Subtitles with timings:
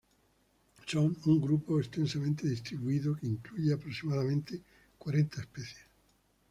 [0.87, 4.63] Son un grupo extensamente distribuido que incluye aproximadamente
[4.97, 5.85] cuarenta especies.